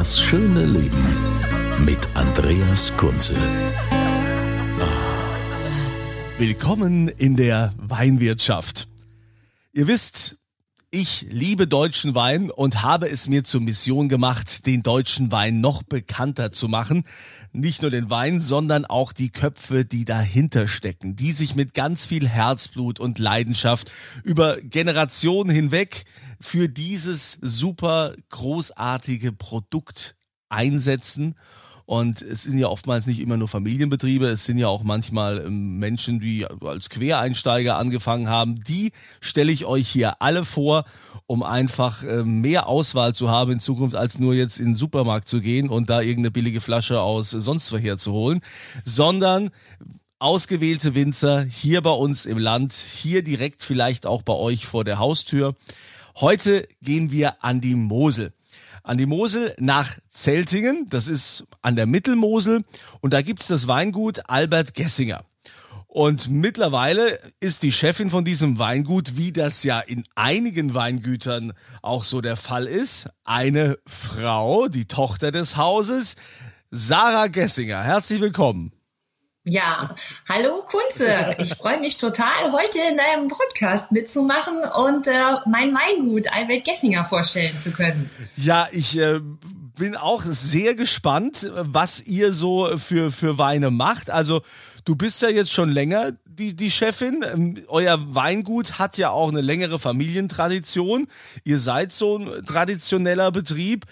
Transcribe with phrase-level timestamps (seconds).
[0.00, 1.04] Das schöne Leben
[1.84, 3.34] mit Andreas Kunze.
[6.38, 8.88] Willkommen in der Weinwirtschaft.
[9.74, 10.38] Ihr wisst,
[10.92, 15.84] ich liebe deutschen Wein und habe es mir zur Mission gemacht, den deutschen Wein noch
[15.84, 17.04] bekannter zu machen.
[17.52, 22.06] Nicht nur den Wein, sondern auch die Köpfe, die dahinter stecken, die sich mit ganz
[22.06, 23.92] viel Herzblut und Leidenschaft
[24.24, 26.06] über Generationen hinweg
[26.40, 30.16] für dieses super großartige Produkt
[30.48, 31.36] einsetzen
[31.90, 35.80] und es sind ja oftmals nicht immer nur Familienbetriebe, es sind ja auch manchmal ähm,
[35.80, 38.62] Menschen, die als Quereinsteiger angefangen haben.
[38.62, 40.84] Die stelle ich euch hier alle vor,
[41.26, 45.26] um einfach ähm, mehr Auswahl zu haben in Zukunft, als nur jetzt in den Supermarkt
[45.26, 48.40] zu gehen und da irgendeine billige Flasche aus sonst woher zu holen,
[48.84, 49.50] sondern
[50.20, 55.00] ausgewählte Winzer hier bei uns im Land, hier direkt vielleicht auch bei euch vor der
[55.00, 55.56] Haustür.
[56.20, 58.32] Heute gehen wir an die Mosel
[58.82, 60.86] an die Mosel nach Zeltingen.
[60.90, 62.64] Das ist an der Mittelmosel.
[63.00, 65.24] Und da gibt's das Weingut Albert Gessinger.
[65.86, 72.04] Und mittlerweile ist die Chefin von diesem Weingut, wie das ja in einigen Weingütern auch
[72.04, 76.14] so der Fall ist, eine Frau, die Tochter des Hauses,
[76.70, 77.82] Sarah Gessinger.
[77.82, 78.72] Herzlich willkommen.
[79.50, 79.92] Ja,
[80.28, 81.34] hallo Kunze.
[81.38, 85.12] Ich freue mich total, heute in einem Podcast mitzumachen und äh,
[85.44, 88.08] mein Weingut Albert Gessinger vorstellen zu können.
[88.36, 89.18] Ja, ich äh,
[89.76, 94.08] bin auch sehr gespannt, was ihr so für, für Weine macht.
[94.08, 94.42] Also
[94.84, 97.24] du bist ja jetzt schon länger die, die Chefin.
[97.34, 101.08] Ähm, euer Weingut hat ja auch eine längere Familientradition.
[101.42, 103.86] Ihr seid so ein traditioneller Betrieb.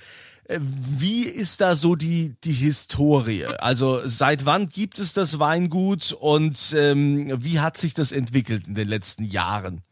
[0.48, 3.44] Wie ist da so die, die Historie?
[3.44, 8.74] Also seit wann gibt es das Weingut und ähm, wie hat sich das entwickelt in
[8.74, 9.82] den letzten Jahren?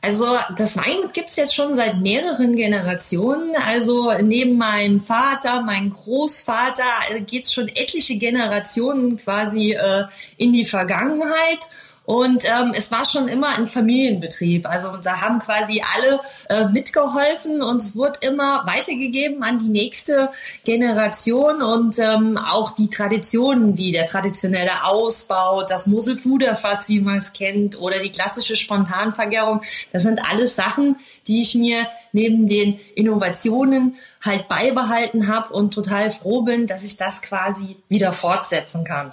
[0.00, 3.54] Also das Weingut gibt es jetzt schon seit mehreren Generationen.
[3.64, 10.04] Also neben meinem Vater, meinem Großvater äh, geht es schon etliche Generationen quasi äh,
[10.38, 11.68] in die Vergangenheit.
[12.04, 14.68] Und ähm, es war schon immer ein Familienbetrieb.
[14.68, 20.30] Also da haben quasi alle äh, mitgeholfen und es wird immer weitergegeben an die nächste
[20.64, 27.32] Generation und ähm, auch die Traditionen, wie der traditionelle Ausbau, das Moselfuderfass, wie man es
[27.32, 29.62] kennt, oder die klassische Spontanvergärung.
[29.92, 30.96] Das sind alles Sachen,
[31.28, 36.96] die ich mir neben den Innovationen halt beibehalten habe und total froh bin, dass ich
[36.96, 39.12] das quasi wieder fortsetzen kann.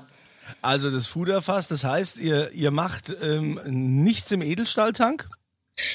[0.62, 5.30] Also das Fuderfass, das heißt, ihr, ihr macht ähm, nichts im Edelstahltank?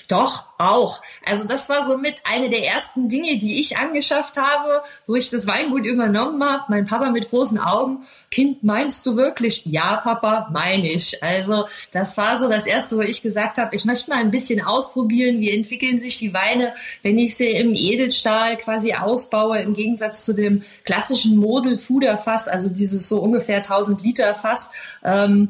[0.09, 1.03] Doch, auch.
[1.25, 5.47] Also das war somit eine der ersten Dinge, die ich angeschafft habe, wo ich das
[5.47, 6.65] Weingut übernommen habe.
[6.69, 8.05] Mein Papa mit großen Augen.
[8.31, 9.67] Kind, meinst du wirklich?
[9.67, 11.23] Ja, Papa, meine ich.
[11.23, 14.65] Also das war so das Erste, wo ich gesagt habe, ich möchte mal ein bisschen
[14.65, 20.25] ausprobieren, wie entwickeln sich die Weine, wenn ich sie im Edelstahl quasi ausbaue, im Gegensatz
[20.25, 24.71] zu dem klassischen Model-Fuder-Fass, also dieses so ungefähr 1000 Liter Fass.
[25.05, 25.49] Ähm,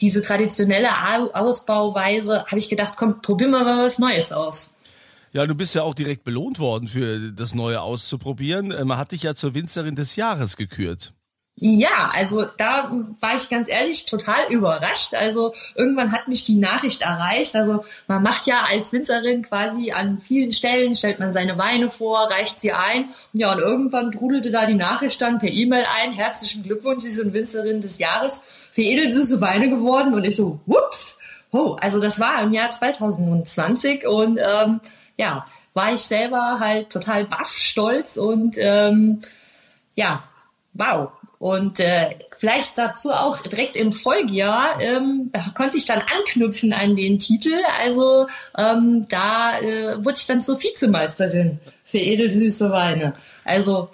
[0.00, 0.88] diese traditionelle
[1.34, 4.70] Ausbauweise, habe ich gedacht, komm, probieren wir mal was Neues aus.
[5.32, 8.70] Ja, du bist ja auch direkt belohnt worden für das Neue auszuprobieren.
[8.70, 11.14] Äh, man hat dich ja zur Winzerin des Jahres gekürt.
[11.56, 12.90] Ja, also da
[13.20, 15.14] war ich ganz ehrlich total überrascht.
[15.14, 17.54] Also irgendwann hat mich die Nachricht erreicht.
[17.54, 22.30] Also man macht ja als Winzerin quasi an vielen Stellen, stellt man seine Weine vor,
[22.30, 23.04] reicht sie ein.
[23.32, 26.12] Und ja, und irgendwann trudelte da die Nachricht dann per E-Mail ein.
[26.12, 30.14] Herzlichen Glückwunsch, Sie sind Winzerin des Jahres für edelsüße Weine geworden.
[30.14, 31.18] Und ich so, whoops.
[31.52, 34.80] Oh, also das war im Jahr 2020 und ähm,
[35.18, 39.20] ja, war ich selber halt total baff stolz und ähm,
[39.94, 40.24] ja,
[40.72, 41.12] wow.
[41.42, 47.18] Und äh, vielleicht dazu auch direkt im Folgejahr ähm, konnte ich dann anknüpfen an den
[47.18, 47.54] Titel.
[47.80, 53.14] Also ähm, da äh, wurde ich dann zur Vizemeisterin für edelsüße Weine.
[53.42, 53.90] Also,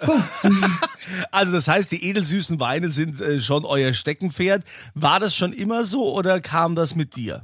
[1.31, 4.61] also das heißt, die edelsüßen Weine sind äh, schon euer Steckenpferd.
[4.93, 7.41] War das schon immer so oder kam das mit dir?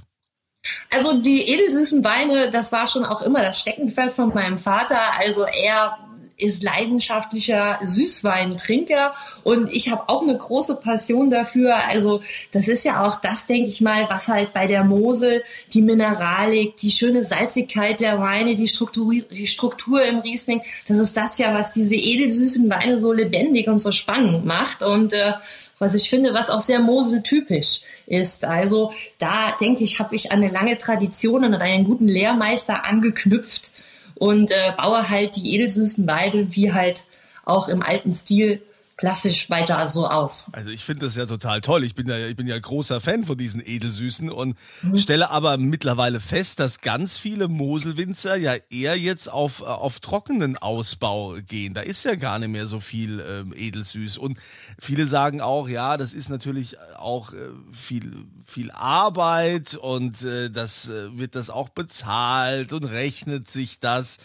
[0.94, 5.00] Also die edelsüßen Weine, das war schon auch immer das Steckenpferd von meinem Vater.
[5.18, 5.98] Also er
[6.38, 11.76] ist leidenschaftlicher Süßweintrinker und ich habe auch eine große Passion dafür.
[11.88, 12.22] Also
[12.52, 15.44] das ist ja auch das, denke ich mal, was halt bei der Mosel
[15.74, 21.16] die Mineralik, die schöne Salzigkeit der Weine, die Struktur, die Struktur im Riesling, das ist
[21.16, 25.34] das ja, was diese edelsüßen Weine so lebendig und so spannend macht und äh,
[25.80, 28.46] was ich finde, was auch sehr Mosel-typisch ist.
[28.46, 33.84] Also da denke ich, habe ich eine lange Tradition und einen guten Lehrmeister angeknüpft
[34.15, 37.06] und äh, baue halt die edelsüßen Weide wie halt
[37.44, 38.62] auch im alten Stil
[38.97, 40.50] klassisch weiter so aus.
[40.53, 41.83] Also ich finde das ja total toll.
[41.83, 44.97] Ich bin ja, ich bin ja großer Fan von diesen Edelsüßen und mhm.
[44.97, 51.36] stelle aber mittlerweile fest, dass ganz viele Moselwinzer ja eher jetzt auf, auf trockenen Ausbau
[51.45, 51.74] gehen.
[51.74, 54.18] Da ist ja gar nicht mehr so viel ähm, Edelsüß.
[54.18, 54.38] Und
[54.80, 60.89] viele sagen auch, ja, das ist natürlich auch äh, viel, viel Arbeit und äh, das
[60.89, 64.18] äh, wird das auch bezahlt und rechnet sich das.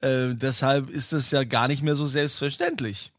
[0.00, 3.12] Äh, deshalb ist das ja gar nicht mehr so selbstverständlich.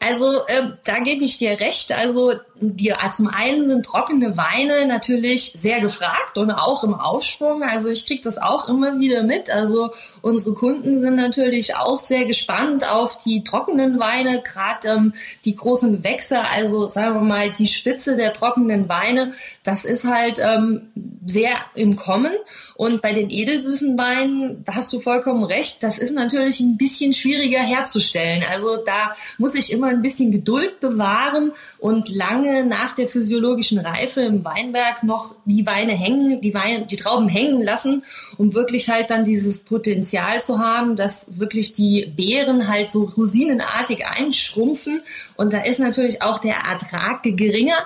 [0.00, 1.90] Also äh, da gebe ich dir recht.
[1.92, 7.62] Also die, äh, zum einen sind trockene Weine natürlich sehr gefragt und auch im Aufschwung.
[7.62, 9.50] Also ich kriege das auch immer wieder mit.
[9.50, 15.56] Also unsere Kunden sind natürlich auch sehr gespannt auf die trockenen Weine, gerade ähm, die
[15.56, 16.40] großen Gewächse.
[16.40, 19.32] Also sagen wir mal die Spitze der trockenen Weine.
[19.62, 20.92] Das ist halt ähm,
[21.26, 22.32] sehr im Kommen.
[22.76, 27.12] Und bei den edelsüßen Weinen, da hast du vollkommen recht, das ist natürlich ein bisschen
[27.12, 28.44] schwieriger herzustellen.
[28.50, 34.22] Also da muss ich immer ein bisschen Geduld bewahren und lange nach der physiologischen Reife
[34.22, 38.04] im Weinberg noch die Weine hängen, die Weine, die Trauben hängen lassen,
[38.36, 44.06] um wirklich halt dann dieses Potenzial zu haben, dass wirklich die Beeren halt so rosinenartig
[44.06, 45.02] einschrumpfen.
[45.36, 47.76] Und da ist natürlich auch der Ertrag geringer.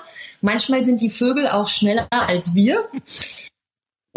[0.41, 2.85] Manchmal sind die Vögel auch schneller als wir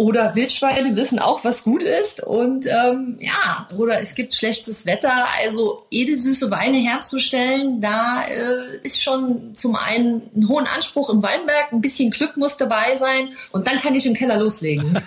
[0.02, 2.24] oder Wildschweine wissen auch, was gut ist.
[2.24, 5.26] Und ähm, ja, oder es gibt schlechtes Wetter.
[5.44, 11.72] Also edelsüße Weine herzustellen, da äh, ist schon zum einen ein hohen Anspruch im Weinberg,
[11.72, 15.00] ein bisschen Glück muss dabei sein und dann kann ich im Keller loslegen.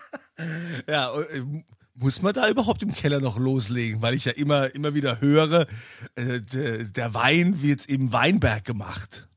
[0.86, 1.40] ja, äh,
[1.94, 4.02] muss man da überhaupt im Keller noch loslegen?
[4.02, 5.66] Weil ich ja immer, immer wieder höre,
[6.16, 9.29] äh, der Wein wird im Weinberg gemacht.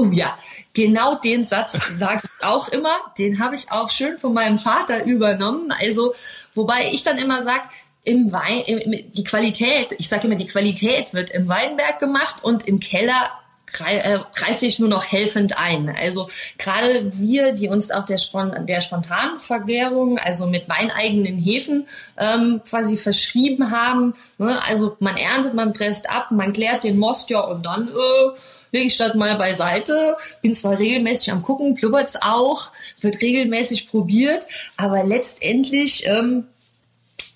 [0.00, 0.38] Oh ja,
[0.72, 2.96] genau den Satz sage ich auch immer.
[3.18, 5.72] Den habe ich auch schön von meinem Vater übernommen.
[5.78, 6.14] Also,
[6.54, 7.64] wobei ich dann immer sage,
[8.02, 12.66] im Wein, im, die Qualität, ich sage immer, die Qualität wird im Weinberg gemacht und
[12.66, 13.30] im Keller
[13.78, 15.94] äh, greife ich nur noch helfend ein.
[16.00, 18.18] Also gerade wir, die uns auch der,
[18.60, 21.86] der spontanen Vergärung, also mit weineigenen Hefen
[22.18, 24.14] ähm, quasi verschrieben haben.
[24.38, 24.60] Ne?
[24.66, 28.38] Also man erntet, man presst ab, man klärt den Most ja und dann äh,
[28.72, 34.46] lege ich das mal beiseite, bin zwar regelmäßig am gucken, blubbert's auch, wird regelmäßig probiert,
[34.76, 36.44] aber letztendlich ähm,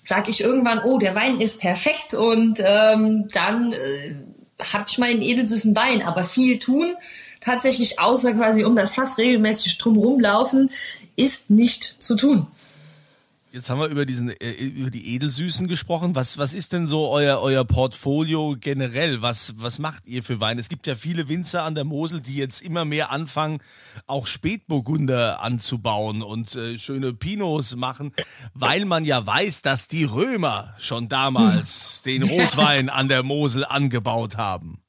[0.07, 4.15] sage ich irgendwann, oh, der Wein ist perfekt und ähm, dann äh,
[4.61, 6.95] habe ich mal einen edelsüßen Wein, aber viel tun,
[7.41, 10.71] tatsächlich außer quasi um das Fass regelmäßig drumherum laufen,
[11.15, 12.47] ist nicht zu tun.
[13.55, 16.13] Jetzt haben wir über diesen äh, über die Edelsüßen gesprochen.
[16.13, 19.21] Was was ist denn so euer euer Portfolio generell?
[19.21, 20.59] Was was macht ihr für Wein?
[20.59, 23.59] Es gibt ja viele Winzer an der Mosel, die jetzt immer mehr anfangen,
[24.07, 28.11] auch Spätburgunder anzubauen und äh, schöne Pinots machen,
[28.53, 34.35] weil man ja weiß, dass die Römer schon damals den Rotwein an der Mosel angebaut
[34.35, 34.81] haben.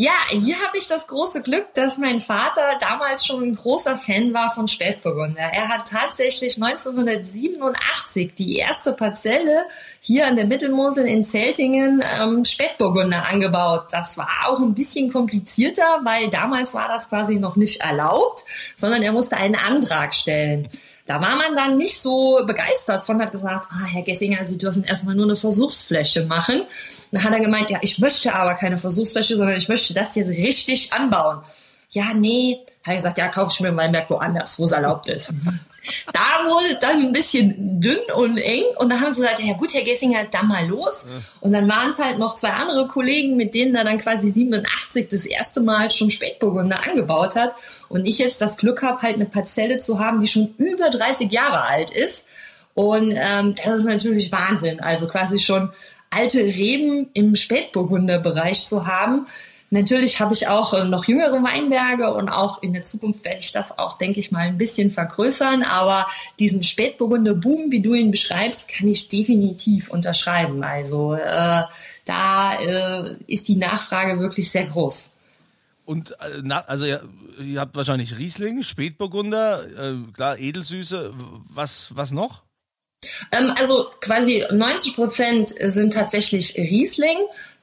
[0.00, 4.32] Ja, hier habe ich das große Glück, dass mein Vater damals schon ein großer Fan
[4.32, 5.40] war von Spätburgunder.
[5.40, 9.64] Er hat tatsächlich 1987 die erste Parzelle
[10.00, 13.86] hier an der Mittelmosel in Zeltingen ähm, Spätburgunder angebaut.
[13.90, 18.44] Das war auch ein bisschen komplizierter, weil damals war das quasi noch nicht erlaubt,
[18.76, 20.68] sondern er musste einen Antrag stellen.
[21.08, 24.84] Da war man dann nicht so begeistert von, hat gesagt, ah, Herr Gessinger, Sie dürfen
[24.84, 26.64] erstmal nur eine Versuchsfläche machen.
[27.10, 30.28] Dann hat er gemeint, ja, ich möchte aber keine Versuchsfläche, sondern ich möchte das jetzt
[30.28, 31.40] richtig anbauen.
[31.88, 35.08] Ja, nee, hat er gesagt, ja, kaufe ich mir mein Weinberg woanders, wo es erlaubt
[35.08, 35.32] ist.
[36.12, 39.54] Da wurde es dann ein bisschen dünn und eng und dann haben sie gesagt, ja
[39.54, 41.06] gut, Herr Gessinger, dann mal los.
[41.40, 45.08] Und dann waren es halt noch zwei andere Kollegen, mit denen er dann quasi 87
[45.08, 47.54] das erste Mal schon Spätburgunder angebaut hat.
[47.88, 51.30] Und ich jetzt das Glück habe, halt eine Parzelle zu haben, die schon über 30
[51.30, 52.26] Jahre alt ist.
[52.74, 54.80] Und ähm, das ist natürlich Wahnsinn.
[54.80, 55.72] Also quasi schon
[56.10, 59.26] alte Reben im Spätburgunder-Bereich zu haben.
[59.70, 63.52] Natürlich habe ich auch äh, noch jüngere Weinberge und auch in der Zukunft werde ich
[63.52, 65.62] das auch, denke ich mal, ein bisschen vergrößern.
[65.62, 66.06] Aber
[66.38, 70.62] diesen Spätburgunder Boom, wie du ihn beschreibst, kann ich definitiv unterschreiben.
[70.62, 71.62] Also äh,
[72.06, 75.10] da äh, ist die Nachfrage wirklich sehr groß.
[75.84, 77.02] Und äh, also ihr,
[77.38, 81.12] ihr, habt wahrscheinlich Riesling, Spätburgunder, äh, klar Edelsüße.
[81.50, 82.42] Was was noch?
[83.32, 87.18] Ähm, also quasi 90 Prozent sind tatsächlich Riesling.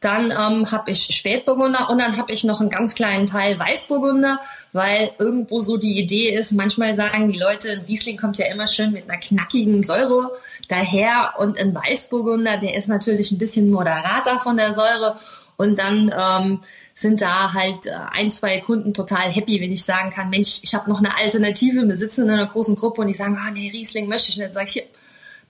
[0.06, 4.40] Dann ähm, habe ich Spätburgunder und dann habe ich noch einen ganz kleinen Teil Weißburgunder,
[4.72, 8.92] weil irgendwo so die Idee ist, manchmal sagen die Leute, Riesling kommt ja immer schön
[8.92, 10.30] mit einer knackigen Säure
[10.68, 15.16] daher und ein Weißburgunder, der ist natürlich ein bisschen moderater von der Säure
[15.58, 16.60] und dann ähm,
[16.94, 20.76] sind da halt äh, ein, zwei Kunden total happy, wenn ich sagen kann, Mensch, ich
[20.76, 23.72] habe noch eine Alternative, wir sitzen in einer großen Gruppe und die sagen, ah nee,
[23.72, 24.54] Riesling möchte ich nicht.
[24.54, 24.84] Sage ich, hier,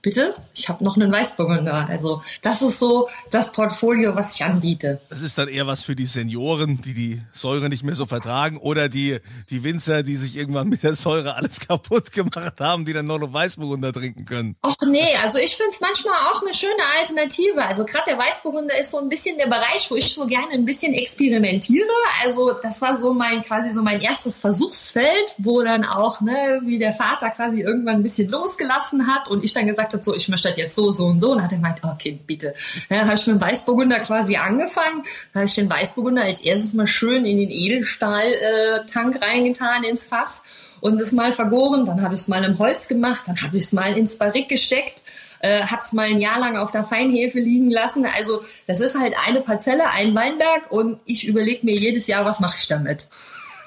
[0.05, 1.87] bitte, ich habe noch einen Weißburgunder.
[1.89, 5.01] Also das ist so das Portfolio, was ich anbiete.
[5.09, 8.57] Das ist dann eher was für die Senioren, die die Säure nicht mehr so vertragen
[8.57, 9.17] oder die,
[9.49, 13.19] die Winzer, die sich irgendwann mit der Säure alles kaputt gemacht haben, die dann noch
[13.19, 14.55] einen Weißburgunder trinken können.
[14.61, 17.65] Ach nee, also ich finde es manchmal auch eine schöne Alternative.
[17.65, 20.65] Also gerade der Weißburgunder ist so ein bisschen der Bereich, wo ich so gerne ein
[20.65, 21.89] bisschen experimentiere.
[22.23, 26.77] Also das war so mein quasi so mein erstes Versuchsfeld, wo dann auch, ne, wie
[26.77, 30.29] der Vater quasi irgendwann ein bisschen losgelassen hat und ich dann gesagt habe, so, ich
[30.29, 31.31] möchte das jetzt so, so und so.
[31.31, 32.53] Und hat er gemeint, okay, bitte.
[32.89, 35.03] Dann habe ich mit dem Weißburgunder quasi angefangen.
[35.33, 40.43] Habe ich den Weißburgunder als erstes mal schön in den Edelstahl-Tank reingetan, ins Fass
[40.81, 41.85] und es mal vergoren.
[41.85, 43.23] Dann habe ich es mal im Holz gemacht.
[43.25, 45.01] Dann habe ich es mal ins Barrik gesteckt.
[45.39, 48.05] Äh, hab's mal ein Jahr lang auf der Feinhefe liegen lassen.
[48.05, 52.39] Also das ist halt eine Parzelle, ein Weinberg und ich überlege mir jedes Jahr, was
[52.39, 53.07] mache ich damit.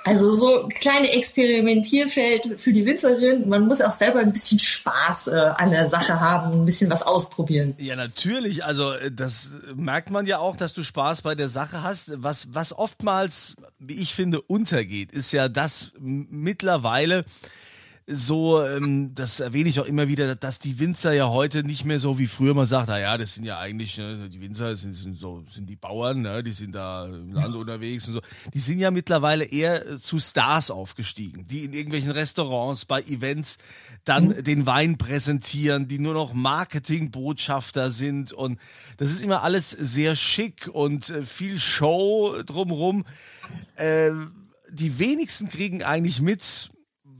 [0.05, 3.49] Also so kleine Experimentierfeld für die Winzerin.
[3.49, 7.03] Man muss auch selber ein bisschen Spaß äh, an der Sache haben, ein bisschen was
[7.03, 7.75] ausprobieren.
[7.79, 8.65] Ja, natürlich.
[8.65, 12.23] Also äh, das merkt man ja auch, dass du Spaß bei der Sache hast.
[12.23, 17.25] Was, was oftmals, wie ich finde, untergeht, ist ja, dass mittlerweile
[18.11, 22.01] so, ähm, das erwähne ich auch immer wieder, dass die Winzer ja heute nicht mehr
[22.01, 24.95] so wie früher man sagt, na ja, das sind ja eigentlich, ne, die Winzer sind,
[24.95, 28.21] sind so, sind die Bauern, ne, die sind da im Land unterwegs und so.
[28.55, 33.59] Die sind ja mittlerweile eher zu Stars aufgestiegen, die in irgendwelchen Restaurants, bei Events
[34.05, 34.45] dann mhm.
[34.45, 38.59] den Wein präsentieren, die nur noch Marketingbotschafter sind und
[38.97, 43.05] das ist immer alles sehr schick und äh, viel Show drumrum.
[43.77, 44.13] Äh,
[44.71, 46.71] die wenigsten kriegen eigentlich mit,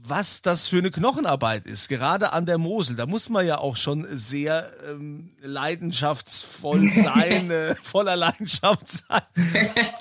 [0.09, 2.95] was das für eine Knochenarbeit ist, gerade an der Mosel.
[2.95, 9.21] Da muss man ja auch schon sehr ähm, leidenschaftsvoll sein, äh, voller Leidenschaft sein,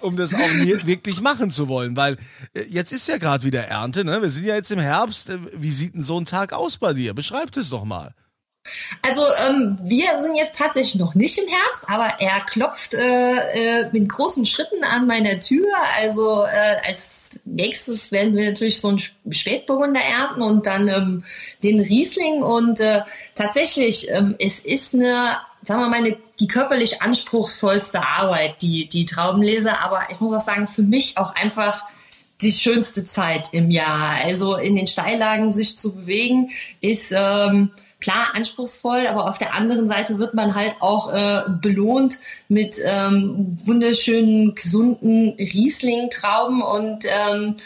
[0.00, 1.96] um das auch wirklich machen zu wollen.
[1.96, 2.16] Weil
[2.54, 4.22] äh, jetzt ist ja gerade wieder Ernte, ne?
[4.22, 5.30] Wir sind ja jetzt im Herbst.
[5.30, 7.14] Äh, wie sieht denn so ein Tag aus bei dir?
[7.14, 8.14] Beschreib es doch mal.
[9.02, 13.88] Also ähm, wir sind jetzt tatsächlich noch nicht im Herbst, aber er klopft äh, äh,
[13.92, 15.66] mit großen Schritten an meiner Tür.
[15.96, 21.24] Also äh, als nächstes werden wir natürlich so einen Spätburgunder ernten und dann ähm,
[21.62, 22.42] den Riesling.
[22.42, 23.02] Und äh,
[23.34, 29.04] tatsächlich, ähm, es ist eine, sagen wir mal, eine, die körperlich anspruchsvollste Arbeit, die, die
[29.04, 29.80] Traubenlese.
[29.80, 31.84] Aber ich muss auch sagen, für mich auch einfach
[32.40, 34.16] die schönste Zeit im Jahr.
[34.24, 37.12] Also in den Steillagen sich zu bewegen, ist...
[37.14, 42.76] Ähm, klar anspruchsvoll, aber auf der anderen Seite wird man halt auch äh, belohnt mit
[42.84, 47.56] ähm, wunderschönen, gesunden Riesling-Trauben und ähm,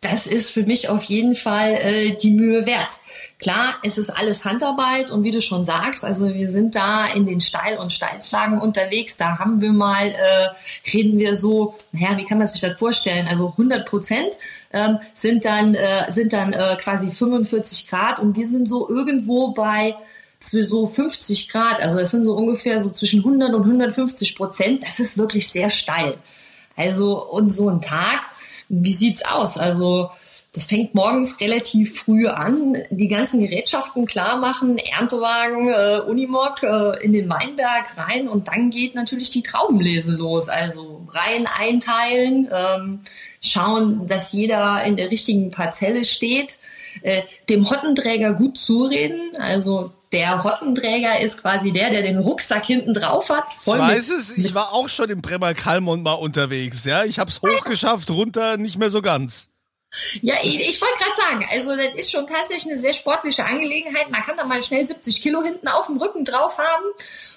[0.00, 3.00] das ist für mich auf jeden Fall äh, die Mühe wert.
[3.40, 7.24] Klar, es ist alles Handarbeit und wie du schon sagst, also wir sind da in
[7.24, 9.16] den Steil- und Steilslagen unterwegs.
[9.16, 10.48] Da haben wir mal, äh,
[10.92, 13.28] reden wir so, naja, wie kann man sich das vorstellen?
[13.28, 14.38] Also 100 Prozent
[14.72, 19.52] ähm, sind dann, äh, sind dann äh, quasi 45 Grad und wir sind so irgendwo
[19.52, 19.94] bei
[20.40, 21.80] so 50 Grad.
[21.80, 24.84] Also das sind so ungefähr so zwischen 100 und 150 Prozent.
[24.84, 26.18] Das ist wirklich sehr steil.
[26.76, 28.20] Also und so ein Tag,
[28.68, 29.58] wie sieht's aus?
[29.58, 30.10] Also
[30.54, 37.04] das fängt morgens relativ früh an, die ganzen Gerätschaften klar machen, Erntewagen, äh, Unimog äh,
[37.04, 40.48] in den Weinberg rein und dann geht natürlich die Traubenlese los.
[40.48, 43.00] Also Reihen einteilen, ähm,
[43.42, 46.58] schauen, dass jeder in der richtigen Parzelle steht,
[47.02, 52.94] äh, dem Hottenträger gut zureden, also der Hottenträger ist quasi der, der den Rucksack hinten
[52.94, 53.44] drauf hat.
[53.60, 57.04] Ich weiß es, ich war auch schon im Bremer Kalmont mal unterwegs, ja.
[57.04, 59.48] Ich habe es hochgeschafft, runter nicht mehr so ganz.
[60.20, 64.10] Ja, ich, ich wollte gerade sagen, also das ist schon tatsächlich eine sehr sportliche Angelegenheit.
[64.10, 66.84] Man kann da mal schnell 70 Kilo hinten auf dem Rücken drauf haben.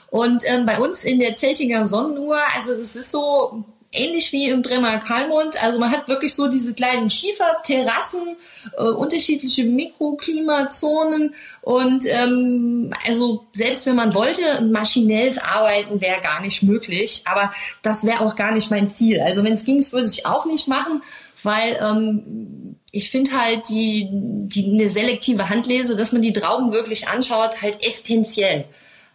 [0.09, 4.61] Und ähm, bei uns in der Zeltinger Sonnenuhr, also es ist so ähnlich wie im
[4.61, 5.61] Bremer Kalmund.
[5.61, 8.37] Also man hat wirklich so diese kleinen Schieferterrassen,
[8.77, 16.63] äh, unterschiedliche Mikroklimazonen und ähm, also selbst wenn man wollte, maschinelles Arbeiten wäre gar nicht
[16.63, 17.23] möglich.
[17.25, 19.19] Aber das wäre auch gar nicht mein Ziel.
[19.21, 21.01] Also wenn es ging, würde ich auch nicht machen
[21.43, 27.07] weil ähm, ich finde halt die, die eine selektive Handlese, dass man die Trauben wirklich
[27.07, 28.65] anschaut, halt essentiell.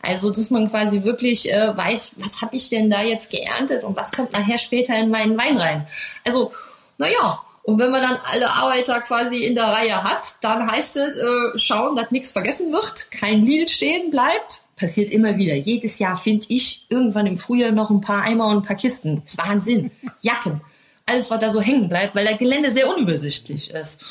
[0.03, 3.97] Also dass man quasi wirklich äh, weiß, was habe ich denn da jetzt geerntet und
[3.97, 5.87] was kommt nachher später in meinen Wein rein.
[6.25, 6.53] Also
[6.99, 11.17] naja, Und wenn man dann alle Arbeiter quasi in der Reihe hat, dann heißt es
[11.17, 14.63] äh, schauen, dass nichts vergessen wird, kein Lidl stehen bleibt.
[14.77, 15.55] Passiert immer wieder.
[15.57, 19.23] Jedes Jahr finde ich irgendwann im Frühjahr noch ein paar Eimer und ein paar Kisten.
[19.25, 19.91] Das ist Wahnsinn.
[20.21, 20.61] Jacken.
[21.07, 24.05] Alles, was da so hängen bleibt, weil das Gelände sehr unübersichtlich ist.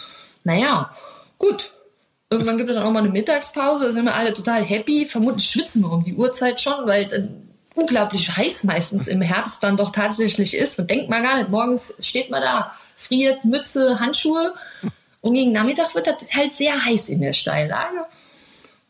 [0.44, 0.90] Naja,
[1.38, 1.72] gut.
[2.30, 5.06] Irgendwann gibt es dann auch mal eine Mittagspause, da sind wir alle total happy.
[5.06, 9.78] Vermutlich schwitzen wir um die Uhrzeit schon, weil dann unglaublich heiß meistens im Herbst dann
[9.78, 10.80] doch tatsächlich ist.
[10.80, 14.54] Und denkt man gar nicht, morgens steht man da, friert, Mütze, Handschuhe.
[15.22, 18.06] Und gegen Nachmittag wird das halt sehr heiß in der Steillage.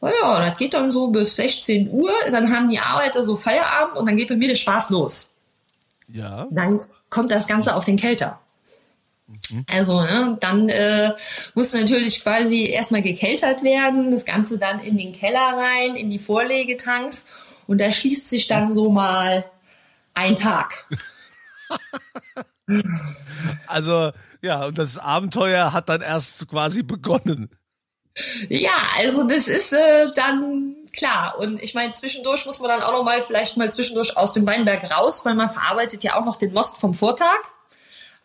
[0.01, 2.11] Naja, das geht dann so bis 16 Uhr.
[2.29, 5.31] Dann haben die Arbeiter so Feierabend und dann geht bei mir der Spaß los.
[6.07, 6.47] Ja.
[6.51, 8.39] Dann kommt das Ganze auf den Kelter.
[9.71, 11.13] Also, ne, dann äh,
[11.55, 16.19] muss natürlich quasi erstmal gekeltert werden, das Ganze dann in den Keller rein, in die
[16.19, 17.25] Vorlegetanks
[17.65, 19.45] und da schließt sich dann so mal
[20.13, 20.87] ein Tag.
[23.67, 27.49] Also, ja, und das Abenteuer hat dann erst quasi begonnen.
[28.49, 31.37] Ja, also das ist äh, dann klar.
[31.37, 34.45] Und ich meine, zwischendurch muss man dann auch noch mal vielleicht mal zwischendurch aus dem
[34.47, 37.39] Weinberg raus, weil man verarbeitet ja auch noch den Most vom Vortag.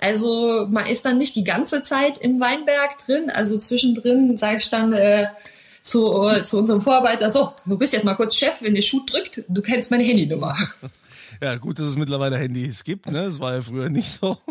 [0.00, 3.30] Also man ist dann nicht die ganze Zeit im Weinberg drin.
[3.30, 5.26] Also zwischendrin sage ich dann äh,
[5.83, 9.00] zu, äh, zu unserem Vorarbeiter, so, du bist jetzt mal kurz Chef, wenn der Schuh
[9.07, 10.57] drückt, du kennst meine Handynummer.
[11.42, 13.25] Ja, gut, dass es mittlerweile Handys gibt, ne?
[13.25, 14.37] Das war ja früher nicht so.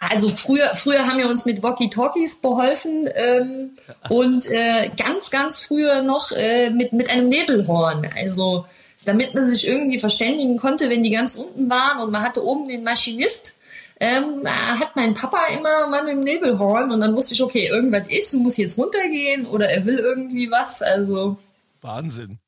[0.00, 3.70] Also früher, früher haben wir uns mit Walkie-Talkies beholfen ähm,
[4.08, 8.08] und äh, ganz, ganz früher noch äh, mit, mit einem Nebelhorn.
[8.16, 8.64] Also
[9.04, 12.68] damit man sich irgendwie verständigen konnte, wenn die ganz unten waren und man hatte oben
[12.68, 13.58] den Maschinist,
[14.00, 18.08] ähm, hat mein Papa immer mal mit dem Nebelhorn und dann wusste ich, okay, irgendwas
[18.08, 20.80] ist, muss jetzt runtergehen oder er will irgendwie was.
[20.80, 21.36] Also
[21.82, 22.38] Wahnsinn.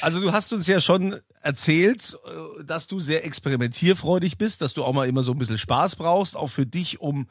[0.00, 4.82] Also du hast uns ja schon erzählt, äh, dass du sehr experimentierfreudig bist, dass du
[4.82, 7.28] auch mal immer so ein bisschen Spaß brauchst, auch für dich, um,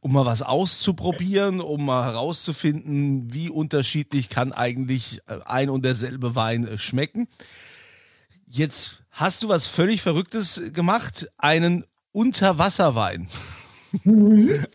[0.00, 6.34] um mal was auszuprobieren, um mal herauszufinden, wie unterschiedlich kann eigentlich äh, ein und derselbe
[6.34, 7.28] Wein äh, schmecken.
[8.48, 11.84] Jetzt hast du was völlig Verrücktes gemacht, einen
[12.16, 13.28] Unterwasserwein.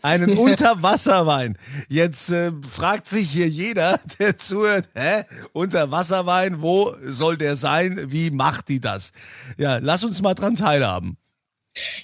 [0.02, 1.58] Einen Unterwasserwein.
[1.88, 5.24] Jetzt äh, fragt sich hier jeder, der zuhört, hä?
[5.52, 8.12] Unterwasserwein, wo soll der sein?
[8.12, 9.10] Wie macht die das?
[9.58, 11.16] Ja, lass uns mal dran teilhaben.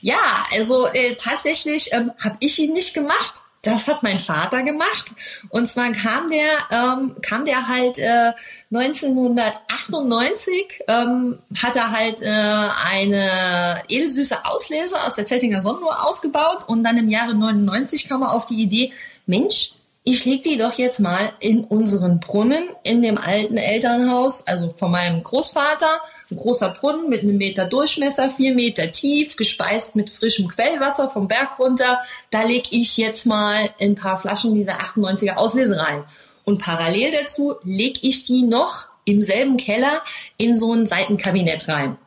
[0.01, 3.35] Ja, also äh, tatsächlich ähm, habe ich ihn nicht gemacht.
[3.63, 5.13] Das hat mein Vater gemacht.
[5.49, 8.33] Und zwar kam der, ähm, kam der halt äh,
[8.73, 16.85] 1998, ähm, hat er halt äh, eine edelsüße Auslese aus der Zeltinger Sonnenuhr ausgebaut und
[16.85, 18.93] dann im Jahre 99 kam er auf die Idee,
[19.27, 19.73] Mensch,
[20.11, 24.91] ich leg die doch jetzt mal in unseren Brunnen in dem alten Elternhaus, also von
[24.91, 26.01] meinem Großvater.
[26.31, 31.29] Ein großer Brunnen mit einem Meter Durchmesser, vier Meter tief, gespeist mit frischem Quellwasser vom
[31.29, 31.99] Berg runter.
[32.31, 36.05] Da leg ich jetzt mal ein paar Flaschen dieser 98er Auslese rein.
[36.45, 40.01] Und parallel dazu leg ich die noch im selben Keller
[40.39, 41.99] in so ein Seitenkabinett rein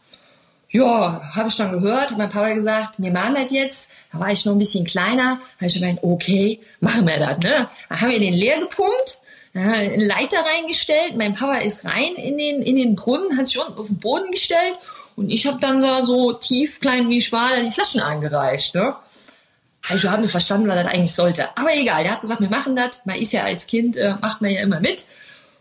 [0.71, 3.91] ja, habe ich dann gehört, hat mein Papa gesagt, wir machen das jetzt.
[4.11, 7.39] Da war ich noch ein bisschen kleiner, habe ich gemeint, okay, machen wir das.
[7.39, 7.67] Ne?
[7.89, 9.21] Da haben wir den leer gepumpt,
[9.53, 11.17] ja, eine Leiter reingestellt.
[11.17, 14.31] Mein Papa ist rein in den, in den Brunnen, hat sich unten auf den Boden
[14.31, 14.75] gestellt
[15.17, 18.73] und ich habe dann da so tief, klein wie ich war, die Flaschen angereicht.
[18.73, 18.95] Ne?
[19.93, 21.49] Ich habe nicht verstanden, was das eigentlich sollte.
[21.57, 23.01] Aber egal, der hat gesagt, wir machen das.
[23.05, 25.03] Man ist ja als Kind, äh, macht man ja immer mit.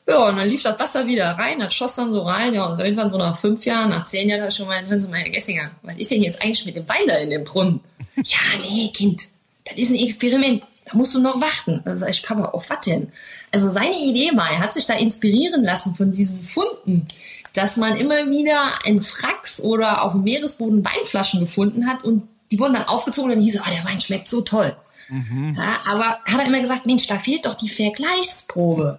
[0.09, 2.81] Ja, und dann lief das Wasser wieder rein, das schoss dann so rein, ja, und
[2.81, 5.31] irgendwann so nach fünf Jahren, nach zehn Jahren, da schon mal, hören Sie mal, Herr
[5.31, 7.81] Gessinger, was ist denn jetzt eigentlich mit dem Wein da in dem Brunnen?
[8.17, 9.23] ja, nee, Kind,
[9.65, 11.83] das ist ein Experiment, da musst du noch warten.
[11.85, 13.13] Dann sag ich, Papa, auf was denn?
[13.53, 17.07] Also seine Idee war, er hat sich da inspirieren lassen von diesen Funden,
[17.55, 22.59] dass man immer wieder in Fracks oder auf dem Meeresboden Weinflaschen gefunden hat und die
[22.59, 24.77] wurden dann aufgezogen und dann hieß es, oh, der Wein schmeckt so toll.
[25.09, 25.57] Mhm.
[25.59, 28.99] Ja, aber hat er immer gesagt, Mensch, da fehlt doch die Vergleichsprobe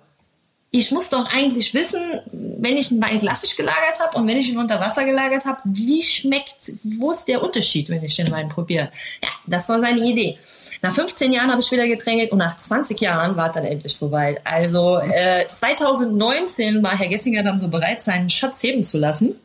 [0.73, 4.49] ich muss doch eigentlich wissen, wenn ich einen Wein klassisch gelagert habe und wenn ich
[4.49, 8.47] ihn unter Wasser gelagert habe, wie schmeckt, wo ist der Unterschied, wenn ich den Wein
[8.47, 8.89] probiere?
[9.21, 10.37] Ja, das war seine Idee.
[10.81, 13.95] Nach 15 Jahren habe ich wieder gedrängelt und nach 20 Jahren war es dann endlich
[13.97, 14.39] soweit.
[14.45, 19.35] Also äh, 2019 war Herr Gessinger dann so bereit, seinen Schatz heben zu lassen.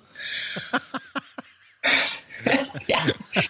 [2.86, 2.98] ja,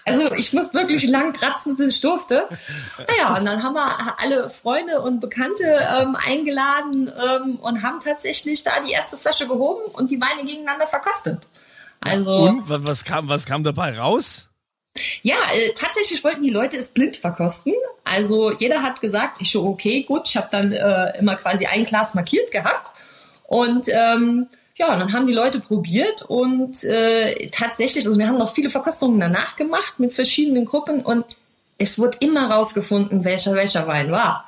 [0.05, 2.49] also ich muss wirklich lang kratzen, bis ich durfte.
[3.09, 3.87] Naja, und dann haben wir
[4.19, 9.83] alle Freunde und Bekannte ähm, eingeladen ähm, und haben tatsächlich da die erste Flasche gehoben
[9.93, 11.47] und die Weine gegeneinander verkostet.
[12.01, 14.49] Also, und was kam, was kam dabei raus?
[15.23, 17.75] Ja, äh, tatsächlich wollten die Leute es blind verkosten.
[18.05, 21.85] Also jeder hat gesagt, ich so, okay, gut, ich habe dann äh, immer quasi ein
[21.85, 22.93] Glas markiert gehabt.
[23.45, 28.39] Und ähm, ja, und dann haben die Leute probiert und äh, tatsächlich, also wir haben
[28.39, 31.25] noch viele Verkostungen danach gemacht mit verschiedenen Gruppen und
[31.79, 34.45] es wurde immer rausgefunden, welcher welcher Wein war.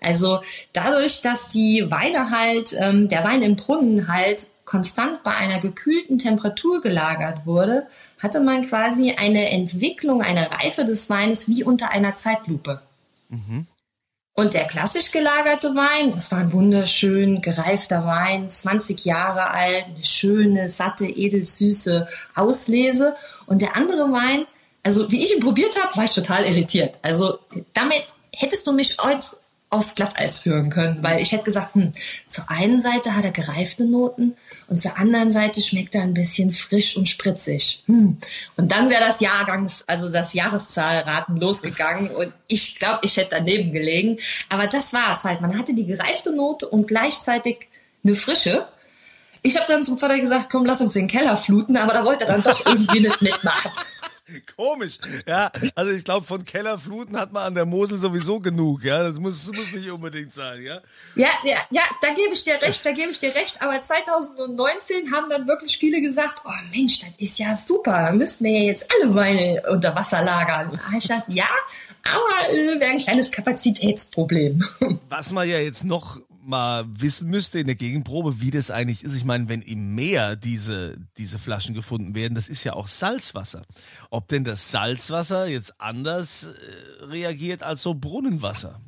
[0.00, 0.40] Also
[0.72, 6.18] dadurch, dass die Weine halt, ähm, der Wein im Brunnen halt konstant bei einer gekühlten
[6.18, 7.86] Temperatur gelagert wurde,
[8.20, 12.80] hatte man quasi eine Entwicklung, eine Reife des Weines wie unter einer Zeitlupe.
[13.28, 13.66] Mhm.
[14.34, 20.02] Und der klassisch gelagerte Wein, das war ein wunderschön gereifter Wein, 20 Jahre alt, eine
[20.02, 23.14] schöne, satte, edelsüße Auslese.
[23.46, 24.46] Und der andere Wein,
[24.82, 26.98] also wie ich ihn probiert habe, war ich total irritiert.
[27.02, 27.40] Also
[27.74, 29.36] damit hättest du mich als
[29.72, 31.92] aufs Glatteis führen können, weil ich hätte gesagt, hm,
[32.28, 34.36] zur einen Seite hat er gereifte Noten
[34.68, 37.82] und zur anderen Seite schmeckt er ein bisschen frisch und spritzig.
[37.86, 38.18] Hm.
[38.56, 43.72] Und dann wäre das Jahrgangs, also das Jahreszahlraten losgegangen und ich glaube, ich hätte daneben
[43.72, 44.18] gelegen.
[44.50, 45.40] Aber das war es halt.
[45.40, 47.68] Man hatte die gereifte Note und gleichzeitig
[48.04, 48.66] eine frische.
[49.42, 52.26] Ich habe dann zum Vater gesagt, komm, lass uns den Keller fluten, aber da wollte
[52.26, 53.70] er dann doch irgendwie nicht mitmachen.
[54.56, 54.98] Komisch.
[55.26, 58.84] Ja, also ich glaube, von Kellerfluten hat man an der Mosel sowieso genug.
[58.84, 60.62] Ja, das muss, muss nicht unbedingt sein.
[60.62, 60.80] Ja,
[61.16, 63.60] ja, ja, ja da gebe ich dir recht, da gebe ich dir recht.
[63.62, 68.06] Aber 2019 haben dann wirklich viele gesagt, oh Mensch, das ist ja super.
[68.06, 70.78] Da müssten wir ja jetzt alle Weine unter Wasser lagern.
[70.96, 71.48] Ich dachte, ja,
[72.04, 74.64] aber äh, wäre ein kleines Kapazitätsproblem.
[75.08, 79.14] Was man ja jetzt noch mal wissen müsste in der Gegenprobe, wie das eigentlich ist.
[79.14, 83.62] Ich meine, wenn im Meer diese, diese Flaschen gefunden werden, das ist ja auch Salzwasser.
[84.10, 88.80] Ob denn das Salzwasser jetzt anders äh, reagiert als so Brunnenwasser?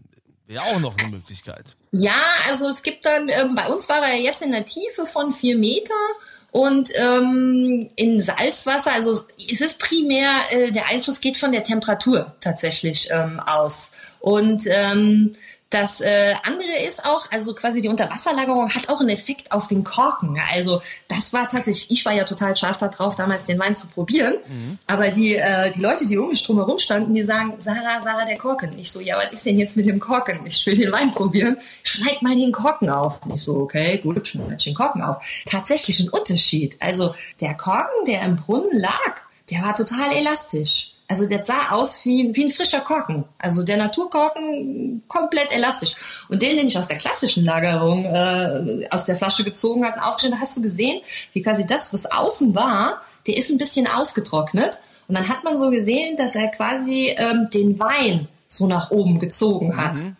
[0.46, 1.76] Wäre auch noch eine Möglichkeit.
[1.92, 5.32] Ja, also es gibt dann, ähm, bei uns war er jetzt in der Tiefe von
[5.32, 5.94] vier Meter.
[6.50, 12.32] Und ähm, in Salzwasser, also es ist primär, äh, der Einfluss geht von der Temperatur
[12.40, 13.90] tatsächlich ähm, aus.
[14.20, 15.32] Und ähm,
[15.74, 19.82] das äh, andere ist auch, also quasi die Unterwasserlagerung hat auch einen Effekt auf den
[19.82, 20.40] Korken.
[20.52, 24.34] Also das war tatsächlich, ich war ja total scharf darauf, damals den Wein zu probieren.
[24.46, 24.78] Mhm.
[24.86, 28.24] Aber die, äh, die Leute, die um mich drum herum standen, die sagen, Sarah, Sarah,
[28.24, 28.78] der Korken.
[28.78, 30.46] Ich so, ja, was ist denn jetzt mit dem Korken?
[30.46, 31.56] Ich will den Wein probieren.
[31.82, 33.20] Schneid mal den Korken auf.
[33.34, 35.24] Ich so, okay, gut, schneid den Korken auf.
[35.44, 36.76] Tatsächlich ein Unterschied.
[36.78, 40.93] Also der Korken, der im Brunnen lag, der war total elastisch.
[41.06, 43.24] Also der sah aus wie, wie ein frischer Korken.
[43.38, 45.94] Also der Naturkorken komplett elastisch.
[46.28, 50.02] Und den, den ich aus der klassischen Lagerung äh, aus der Flasche gezogen hat und
[50.02, 51.02] aufgestellt, hast du gesehen,
[51.34, 54.78] wie quasi das, was außen war, der ist ein bisschen ausgetrocknet.
[55.06, 59.18] Und dann hat man so gesehen, dass er quasi ähm, den Wein so nach oben
[59.18, 59.98] gezogen hat.
[59.98, 60.16] Mhm.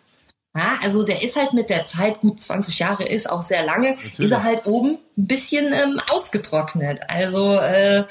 [0.55, 3.91] Ja, also der ist halt mit der Zeit, gut 20 Jahre ist auch sehr lange,
[3.91, 4.19] Natürlich.
[4.19, 7.01] ist er halt oben ein bisschen ähm, ausgetrocknet.
[7.09, 8.05] Also äh,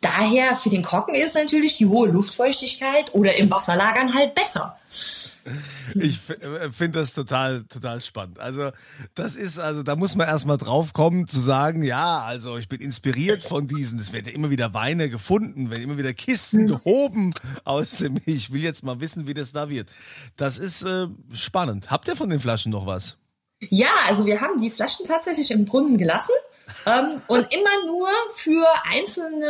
[0.00, 4.76] Daher für den Korken ist natürlich die hohe Luftfeuchtigkeit oder im Wasserlagern halt besser.
[5.94, 8.38] Ich äh, finde das total, total spannend.
[8.38, 8.70] Also,
[9.14, 12.80] das ist, also, da muss man erstmal drauf kommen, zu sagen, ja, also, ich bin
[12.80, 13.98] inspiriert von diesen.
[13.98, 16.66] Es werden ja immer wieder Weine gefunden, werden immer wieder Kisten mhm.
[16.66, 17.34] gehoben
[17.64, 19.88] aus dem, ich will jetzt mal wissen, wie das da wird.
[20.36, 21.90] Das ist äh, spannend.
[21.90, 23.16] Habt ihr von den Flaschen noch was?
[23.60, 26.34] Ja, also, wir haben die Flaschen tatsächlich im Brunnen gelassen
[26.86, 29.46] ähm, und immer nur für einzelne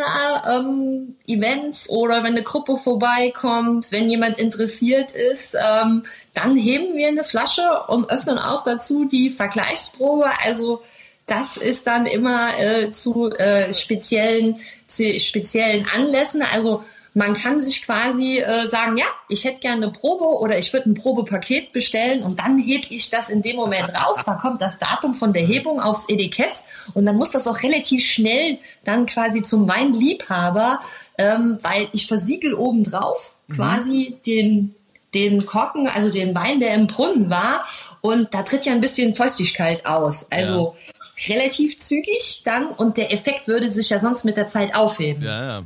[0.49, 6.03] ähm, Events oder wenn eine Gruppe vorbeikommt, wenn jemand interessiert ist, ähm,
[6.35, 10.31] dann heben wir eine Flasche und öffnen auch dazu die Vergleichsprobe.
[10.45, 10.83] Also
[11.27, 16.43] das ist dann immer äh, zu äh, speziellen, speziellen Anlässen.
[16.43, 16.83] Also
[17.19, 20.89] man kann sich quasi äh, sagen, ja, ich hätte gerne eine Probe oder ich würde
[20.89, 24.23] ein Probepaket bestellen und dann hebe ich das in dem Moment raus.
[24.25, 26.63] Da kommt das Datum von der Hebung aufs Etikett
[26.95, 30.81] und dann muss das auch relativ schnell dann quasi zum Weinliebhaber,
[31.19, 33.55] ähm, weil ich versiegel obendrauf mhm.
[33.55, 34.75] quasi den
[35.15, 37.65] den Korken, also den Wein, der im Brunnen war
[38.01, 40.31] und da tritt ja ein bisschen Feuchtigkeit aus.
[40.31, 41.35] Also ja.
[41.35, 45.25] relativ zügig dann und der Effekt würde sich ja sonst mit der Zeit aufheben.
[45.25, 45.65] Ja, ja.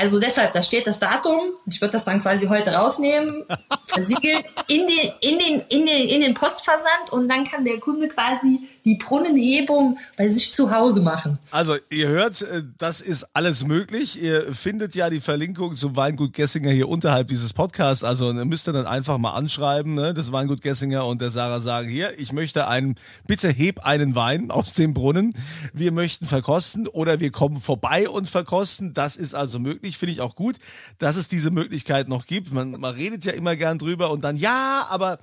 [0.00, 1.40] Also deshalb, da steht das Datum.
[1.66, 3.44] Ich würde das dann quasi heute rausnehmen,
[3.86, 8.06] versiegelt in den, in den, in den, in den Postversand und dann kann der Kunde
[8.06, 11.38] quasi die Brunnenhebung bei sich zu Hause machen.
[11.50, 14.20] Also ihr hört, äh, das ist alles möglich.
[14.20, 18.02] Ihr findet ja die Verlinkung zum Weingut Gessinger hier unterhalb dieses Podcasts.
[18.02, 21.88] Also müsst ihr dann einfach mal anschreiben, ne, das Weingut Gessinger und der Sarah sagen,
[21.88, 22.94] hier, ich möchte einen,
[23.26, 25.34] bitte heb einen Wein aus dem Brunnen.
[25.74, 28.94] Wir möchten verkosten oder wir kommen vorbei und verkosten.
[28.94, 29.98] Das ist also möglich.
[29.98, 30.56] Finde ich auch gut,
[30.98, 32.52] dass es diese Möglichkeit noch gibt.
[32.52, 35.18] Man, man redet ja immer gern drüber und dann, ja, aber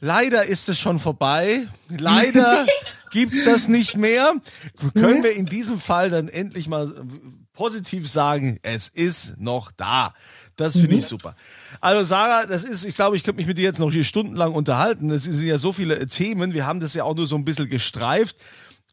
[0.00, 1.68] Leider ist es schon vorbei.
[1.88, 2.66] Leider
[3.12, 4.34] gibt's das nicht mehr.
[4.94, 6.92] Können wir in diesem Fall dann endlich mal
[7.54, 10.14] positiv sagen, es ist noch da.
[10.56, 10.98] Das finde mhm.
[10.98, 11.34] ich super.
[11.80, 14.52] Also Sarah, das ist, ich glaube, ich könnte mich mit dir jetzt noch hier stundenlang
[14.52, 15.10] unterhalten.
[15.10, 16.52] Es sind ja so viele Themen.
[16.52, 18.36] Wir haben das ja auch nur so ein bisschen gestreift.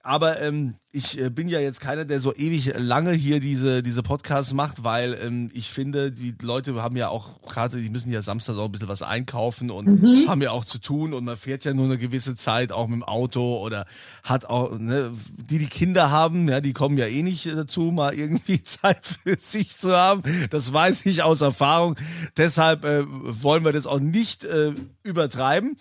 [0.05, 4.03] Aber ähm, ich äh, bin ja jetzt keiner, der so ewig lange hier diese, diese
[4.03, 8.21] Podcasts macht, weil ähm, ich finde, die Leute haben ja auch gerade, die müssen ja
[8.21, 10.27] Samstag auch ein bisschen was einkaufen und mhm.
[10.27, 12.97] haben ja auch zu tun und man fährt ja nur eine gewisse Zeit auch mit
[12.97, 13.85] dem Auto oder
[14.23, 18.13] hat auch, ne, die die Kinder haben, ja, die kommen ja eh nicht dazu, mal
[18.13, 20.21] irgendwie Zeit für sich zu haben.
[20.49, 21.95] Das weiß ich aus Erfahrung.
[22.35, 25.77] Deshalb äh, wollen wir das auch nicht äh, übertreiben.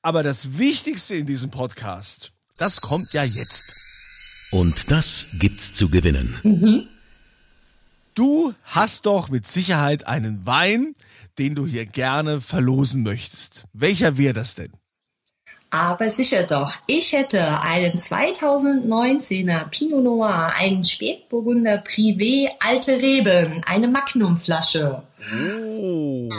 [0.00, 4.48] Aber das Wichtigste in diesem Podcast, das kommt ja jetzt.
[4.50, 6.38] Und das gibt's zu gewinnen.
[6.42, 6.88] Mhm.
[8.14, 10.94] Du hast doch mit Sicherheit einen Wein,
[11.38, 13.64] den du hier gerne verlosen möchtest.
[13.72, 14.72] Welcher wäre das denn?
[15.70, 16.72] Aber sicher doch.
[16.86, 25.02] Ich hätte einen 2019er Pinot Noir, einen Spätburgunder Privé Alte Reben, eine Magnumflasche.
[25.34, 26.30] Oh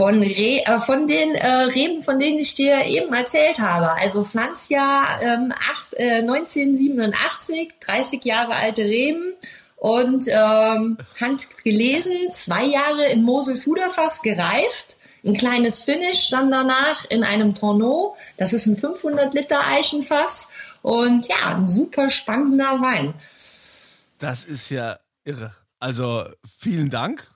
[0.00, 3.92] von, Re äh, von den äh, Reben, von denen ich dir eben erzählt habe.
[3.92, 9.34] Also Pflanzjahr ähm, acht, äh, 1987, 30 Jahre alte Reben
[9.76, 14.98] und ähm, handgelesen, zwei Jahre in Mosel-Fuderfass gereift.
[15.22, 18.16] Ein kleines Finish dann danach in einem Tonneau.
[18.38, 20.48] Das ist ein 500 Liter Eichenfass
[20.80, 23.12] und ja, ein super spannender Wein.
[24.18, 25.54] Das ist ja irre.
[25.78, 26.24] Also
[26.58, 27.30] vielen Dank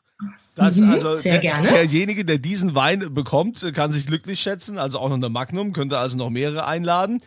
[0.55, 4.79] das, mhm, also der, derjenige, der diesen Wein bekommt, kann sich glücklich schätzen.
[4.79, 7.21] Also auch noch eine Magnum, könnte also noch mehrere einladen.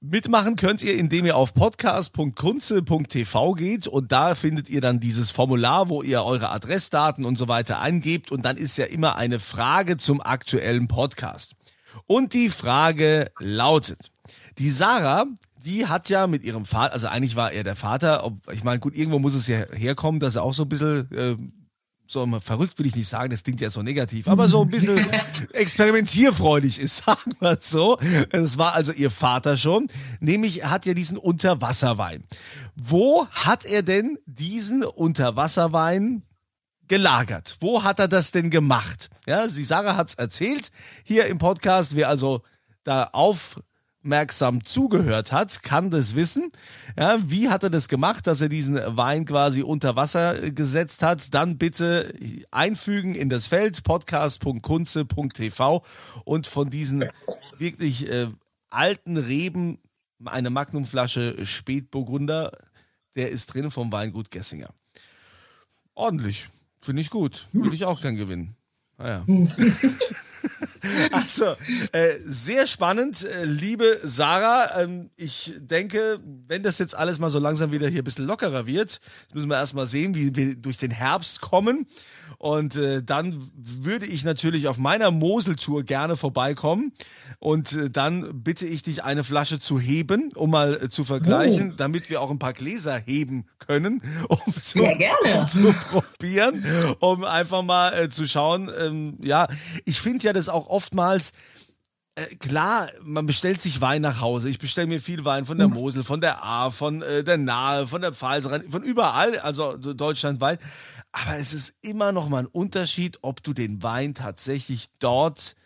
[0.00, 5.88] Mitmachen könnt ihr, indem ihr auf podcast.kunze.tv geht und da findet ihr dann dieses Formular,
[5.88, 9.96] wo ihr eure Adressdaten und so weiter eingebt und dann ist ja immer eine Frage
[9.96, 11.54] zum aktuellen Podcast.
[12.06, 14.10] Und die Frage lautet,
[14.58, 15.24] die Sarah,
[15.64, 18.80] die hat ja mit ihrem Vater, also eigentlich war er der Vater, ob, ich meine,
[18.80, 21.36] gut, irgendwo muss es ja herkommen, dass er auch so ein bisschen äh,
[22.06, 25.06] so verrückt will ich nicht sagen, das klingt ja so negativ, aber so ein bisschen
[25.52, 27.98] experimentierfreudig ist, sagen wir es so.
[28.30, 29.86] Das war also ihr Vater schon,
[30.20, 32.24] nämlich er hat ja diesen Unterwasserwein.
[32.76, 36.22] Wo hat er denn diesen Unterwasserwein
[36.88, 37.56] gelagert?
[37.60, 39.10] Wo hat er das denn gemacht?
[39.26, 40.70] Ja, sie Sarah hat's erzählt
[41.04, 42.42] hier im Podcast, wer also
[42.84, 43.60] da auf
[44.04, 46.52] aufmerksam zugehört hat, kann das wissen.
[46.96, 51.32] Ja, wie hat er das gemacht, dass er diesen Wein quasi unter Wasser gesetzt hat?
[51.32, 52.14] Dann bitte
[52.50, 55.82] einfügen in das Feld podcast.kunze.tv
[56.24, 57.06] und von diesen
[57.58, 58.28] wirklich äh,
[58.68, 59.78] alten Reben
[60.26, 62.52] eine Magnumflasche Spätburgunder,
[63.16, 64.68] der ist drin vom Weingut Gessinger.
[65.94, 66.48] Ordentlich.
[66.82, 67.48] Finde ich gut.
[67.52, 68.54] Würde ich auch gern gewinnen.
[68.98, 69.24] Naja.
[71.12, 71.54] Also,
[71.92, 74.82] äh, sehr spannend, äh, liebe Sarah.
[74.82, 78.66] Ähm, ich denke, wenn das jetzt alles mal so langsam wieder hier ein bisschen lockerer
[78.66, 79.00] wird,
[79.32, 81.86] müssen wir erstmal sehen, wie wir durch den Herbst kommen.
[82.44, 86.92] Und äh, dann würde ich natürlich auf meiner Moseltour gerne vorbeikommen.
[87.38, 91.70] Und äh, dann bitte ich dich, eine Flasche zu heben, um mal äh, zu vergleichen,
[91.72, 91.74] oh.
[91.76, 96.62] damit wir auch ein paar Gläser heben können, um zu, um zu probieren,
[97.00, 98.70] um einfach mal äh, zu schauen.
[98.78, 99.48] Ähm, ja,
[99.86, 101.32] ich finde ja das auch oftmals
[102.16, 104.48] äh, klar, man bestellt sich Wein nach Hause.
[104.48, 105.74] Ich bestelle mir viel Wein von der mhm.
[105.74, 110.60] Mosel, von der A, von äh, der Nahe, von der Pfalz, von überall, also deutschlandweit.
[111.10, 115.56] Aber es ist immer noch mal ein Unterschied, ob du den Wein tatsächlich dort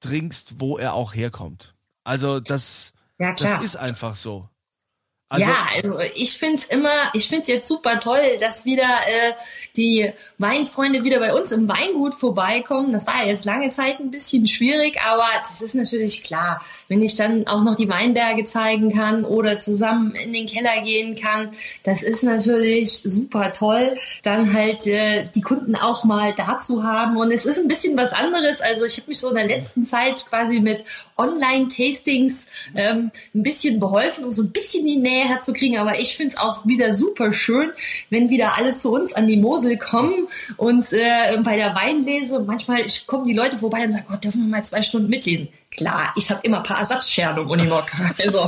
[0.00, 1.74] trinkst, wo er auch herkommt.
[2.04, 4.49] Also das, ja, das ist einfach so.
[5.32, 9.32] Also, ja, also ich find's immer, ich find's jetzt super toll, dass wieder äh,
[9.76, 12.92] die Weinfreunde wieder bei uns im Weingut vorbeikommen.
[12.92, 17.00] Das war ja jetzt lange Zeit ein bisschen schwierig, aber das ist natürlich klar, wenn
[17.00, 21.50] ich dann auch noch die Weinberge zeigen kann oder zusammen in den Keller gehen kann,
[21.84, 27.16] das ist natürlich super toll, dann halt äh, die Kunden auch mal dazu haben.
[27.16, 28.60] Und es ist ein bisschen was anderes.
[28.60, 30.82] Also ich habe mich so in der letzten Zeit quasi mit
[31.16, 35.78] Online-Tastings ähm, ein bisschen beholfen, um so ein bisschen die Nähe herzukriegen.
[35.78, 37.72] Aber ich finde es auch wieder super schön,
[38.10, 42.40] wenn wieder alle zu uns an die Mosel kommen und äh, bei der Weinlese.
[42.40, 45.48] Manchmal kommen die Leute vorbei und sagen, Gott, dürfen wir mal zwei Stunden mitlesen?
[45.70, 47.84] Klar, ich habe immer ein paar Ersatzscheren um Unimog.
[48.18, 48.46] Also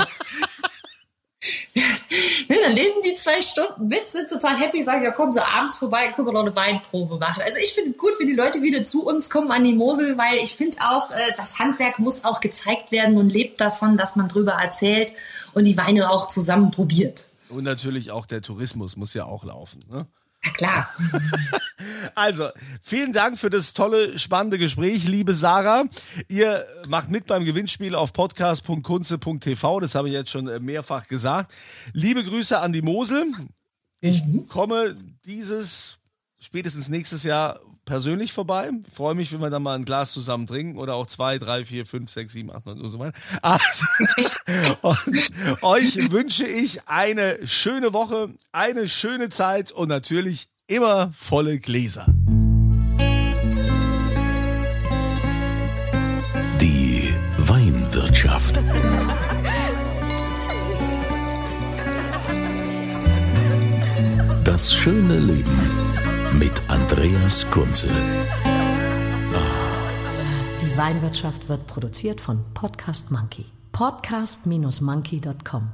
[2.62, 6.09] dann lesen die zwei Stunden mit, sind total happy, sagen, ja, kommen sie abends vorbei,
[6.09, 7.42] können wir noch eine Weinprobe machen.
[7.44, 10.38] Also ich finde gut, wenn die Leute wieder zu uns kommen an die Mosel, weil
[10.38, 14.28] ich finde auch, äh, das Handwerk muss auch gezeigt werden und lebt davon, dass man
[14.28, 15.12] drüber erzählt
[15.55, 17.28] und die Weine auch zusammen probiert.
[17.48, 19.85] Und natürlich auch der Tourismus muss ja auch laufen.
[19.90, 20.07] Ne?
[20.44, 20.88] Na klar.
[22.14, 22.50] Also,
[22.81, 25.85] vielen Dank für das tolle, spannende Gespräch, liebe Sarah.
[26.28, 29.81] Ihr macht mit beim Gewinnspiel auf podcast.kunze.tv.
[29.81, 31.52] Das habe ich jetzt schon mehrfach gesagt.
[31.92, 33.33] Liebe Grüße an die Mosel.
[34.00, 34.46] Ich mhm.
[34.46, 35.98] komme dieses
[36.38, 38.71] spätestens nächstes Jahr persönlich vorbei.
[38.92, 41.87] Freue mich, wenn wir dann mal ein Glas zusammen trinken oder auch zwei, drei, vier,
[41.87, 43.18] fünf, sechs, sieben, acht, neun und so weiter.
[43.42, 43.85] Also,
[44.83, 52.07] und euch wünsche ich eine schöne Woche, eine schöne Zeit und natürlich immer volle Gläser.
[56.61, 58.61] Die Weinwirtschaft.
[64.45, 65.82] Das schöne Leben
[66.38, 67.88] mit Andreas Kunze.
[70.61, 73.47] Die Weinwirtschaft wird produziert von Podcast Monkey.
[73.73, 75.73] Podcast-monkey.com.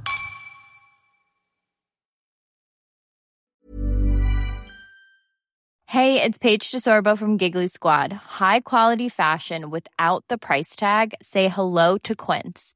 [5.85, 8.13] Hey, it's Paige DeSorbo from Giggly Squad.
[8.39, 11.15] High quality fashion without the price tag.
[11.21, 12.75] Say hello to Quince.